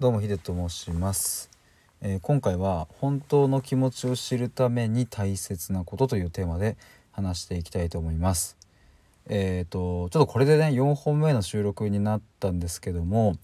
[0.00, 1.50] どうもヒデと申します、
[2.02, 6.76] えー今回は本当の気持ちを知るために大切なことというテーマで
[7.10, 8.56] 話していきたいと思います。
[9.26, 13.38] えっ、とちょっとこれでね4本目の収録になったんですけども、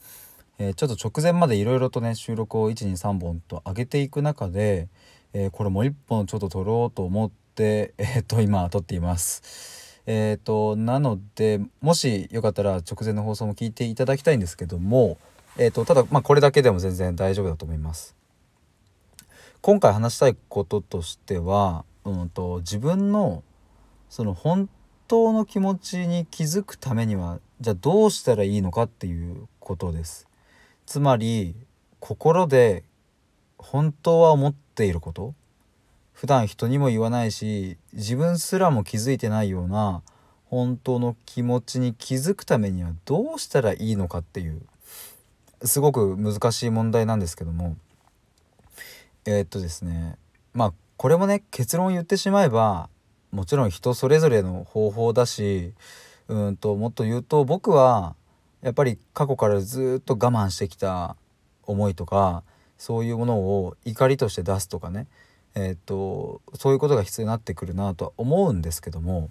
[0.60, 4.86] えーちょっと直前までいろいろとね収録を123本と上げていく中で、
[5.32, 9.98] えこれもう1本ちょっと撮ろうと思ってえっ、と今撮っています。
[10.06, 15.18] えー、となのでもしよかったら直前の放送も聞いていただきたいんですけども、
[15.56, 18.16] えー、とただまあこれだけでも全然大丈夫だと思います。
[19.60, 23.42] 今回話したいこととしては、うん、と自分の
[24.10, 24.68] その本
[25.08, 30.28] 当の気持ちに気づくためにはじゃあどうしたらいいのかっていうことです。
[30.86, 31.54] つまり
[32.00, 32.84] 心で
[33.56, 35.34] 本当は思っていること
[36.12, 40.02] 普段人にも言わないし自分すらも気づいてないような
[40.44, 44.60] 本当の気持ちに気づくためにはどうしたらいいのかっていう
[45.64, 47.76] すごく難しい問題なんですけども。
[49.26, 50.16] えーっとですね。
[50.52, 52.88] まあこれもね結論を言ってしまえば
[53.32, 55.72] もちろん人それぞれの方法だし
[56.28, 58.14] うんともっと言うと僕は
[58.62, 61.16] やっぱり過去からずっと我慢してきた
[61.64, 62.42] 思いとか
[62.78, 65.06] そういうものを怒りとして出すとかね。
[65.56, 69.30] えーっとそういうことが必要になってくるなとは思うんですけども。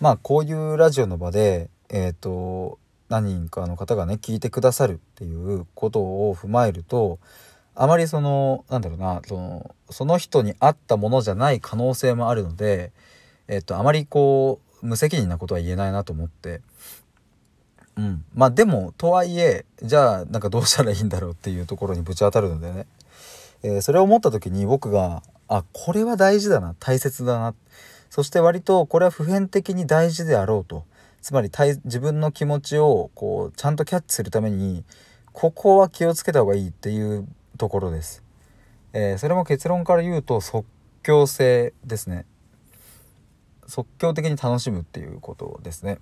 [0.00, 2.78] まあこういうラジオの場でえーっと
[3.14, 7.18] 何人かの方がね聞いてくださるっていうことを踏まえると
[7.76, 12.92] あまりそのなんだろうなそのその人に合ったものじゃない可能性もあるので、
[13.46, 16.60] えっと、あまりこう無責任なことは言えないなと思って。
[17.96, 22.86] うん、まあでもとはいえじゃあなんかどうしたらいいんだろうっていうところにぶち当たるのでね、
[23.62, 27.54] えーそれを思った時に僕があこれは大事だな大切だな。
[28.10, 30.84] そして割とこれは普遍的に大事であろうと。
[31.24, 31.50] つまり
[31.86, 34.84] 自分の気持ちをこうちゃんとキャッチするために
[35.32, 38.22] ここは気をつけた方がいいっていうところです。
[38.92, 40.66] えーそれも結論から言うと即
[41.02, 42.26] 興性ですね。
[43.66, 45.96] 即興的に楽しむっていうことですね。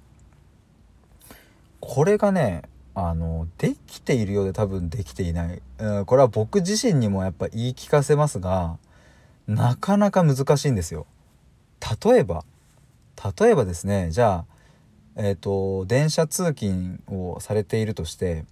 [1.79, 2.63] これがね
[2.97, 8.77] あのできているようで多分できていない、うん、これは僕自身にもやっぱ言い聞かせますが
[9.47, 11.07] なかなか難しいんですよ。
[12.05, 12.45] 例えば
[13.39, 14.53] 例えばですねじゃあ
[15.17, 18.45] えっ、と電車通勤をされているとして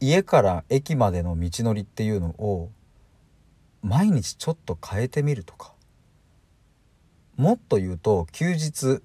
[0.00, 2.70] 家から駅までの道のりっていうのを
[3.82, 5.72] 毎日ちょっと変えてみるとか。
[7.36, 9.02] もっと言うと休日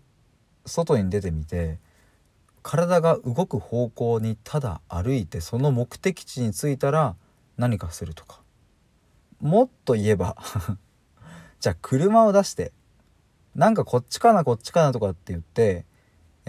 [0.66, 1.80] 外に出てみて
[2.62, 7.16] 体が動く方向にただ歩いてその目的地に着いたら
[7.58, 8.42] 何かするとか。
[9.40, 10.36] もっと言えば
[11.60, 12.74] じゃあ車を出して
[13.56, 15.86] なんかこっちかなこっちかなとかって言って、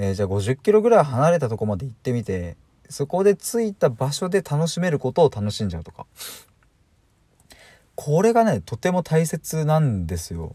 [0.03, 2.57] えーじゃあ50キロぐらい離れたとこまで行ってみて
[2.89, 6.07] そこで着いた場所で楽しめることを楽しんじゃうとか。
[7.95, 10.55] これがねとても大切なんですよ。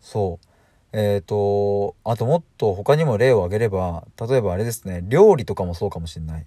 [0.00, 0.46] そう。
[0.92, 6.46] えー、とあともっと他にも例を挙げれば例えばあれですね料理とかもそうかもしれない。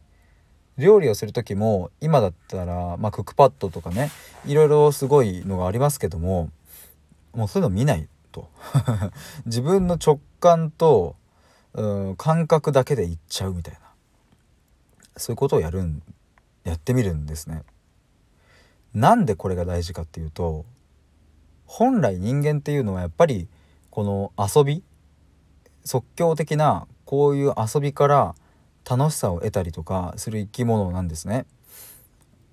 [0.77, 4.09] 料理をする時も今だったら、まあ、クックパッドとかね
[4.45, 6.51] いろいろすごいのがありますけども
[7.33, 8.47] もうそういうの見ないと。
[9.45, 11.16] 自分の直感と
[11.77, 13.79] うん感覚だけでいっちゃうみたいな
[15.15, 16.01] そういうことをやるん
[16.63, 17.63] やってみるんですね。
[18.93, 20.65] なんでこれが大事かっていうと
[21.65, 23.47] 本来人間っていうのはやっぱり
[23.89, 24.83] この遊び
[25.85, 28.35] 即興的なこういう遊びから
[28.89, 31.45] 楽しさを得たりとかする生き物なんですね。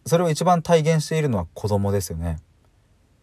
[0.06, 2.38] それを一番体現しているのは子供ですよね。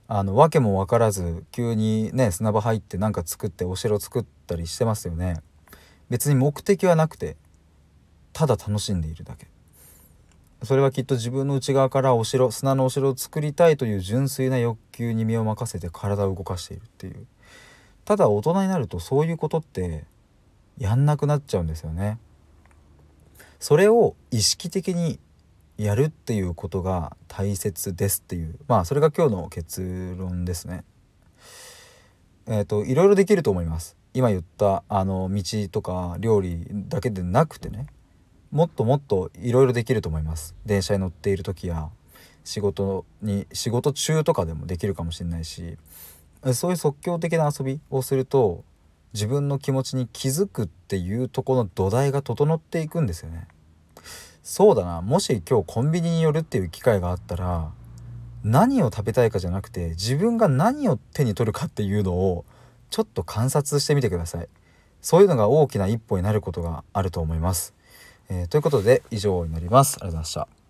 [0.07, 5.41] あの訳も分からず急にね砂場入って何か作ってお城作ったりしてますよね。
[6.11, 7.37] 別に目的はなくて
[8.33, 9.47] ただ楽しんでいるだけ。
[10.61, 17.25] それはきっと自分の内側からお城砂のお城を作りたいという純粋な欲求に身を任せて体を動かしているっていう。
[18.03, 20.03] ただ大人になるとそういうことって
[20.77, 22.19] やんなくなっちゃうんですよね。
[23.61, 25.17] それを意識的に
[25.77, 28.59] やるっていうことが大切ですっていう。
[28.67, 30.83] まあそれが今日の結論ですね。
[32.47, 34.00] えっ、といろいろできると思います。
[34.13, 37.87] 今言ったあの道とか料理だけでなくてね
[38.51, 40.55] もっともっといろいろできると思います。
[40.65, 41.89] 電車に乗っている時や
[42.43, 45.77] 仕事に仕事中とかでもできるかもしれないし
[46.53, 48.63] そういう即興的な遊びをすると
[49.13, 53.47] 自分の気持ちに気づくっていうところの土台が整っていくんですよね。
[54.41, 55.01] そうだな。
[55.01, 57.71] もし今日コンビニに寄るっていう機会があったら
[58.43, 62.45] 何を食べたいかじゃなくて自分が何を手に取るかっていうのを
[62.91, 64.47] ちょっと観察してみてください。
[65.01, 67.73] そういうのが大きな一歩になることがあると思います、
[68.29, 69.95] えーということで以上になります。
[69.95, 70.60] ありがとうございました。